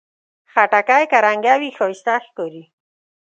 خټکی 0.53 1.03
که 1.11 1.17
رنګه 1.25 1.53
وي، 1.59 1.69
ښایسته 1.77 2.13
ښکاري. 2.25 2.63